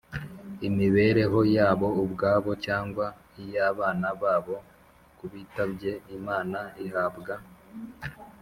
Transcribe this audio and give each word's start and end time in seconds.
Imibereho 0.67 1.39
yabo 1.55 1.87
ubwabo 2.03 2.51
cyangwa 2.65 3.05
iy 3.41 3.55
abana 3.69 4.07
babo 4.21 4.55
kubitabye 5.17 5.91
Imana 6.17 6.59
ihabwa 6.85 7.33